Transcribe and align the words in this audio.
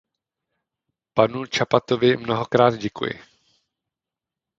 Panu 1.13 1.45
Cappatovi 1.49 2.17
mnohokrát 2.17 2.75
děkuji. 2.75 3.19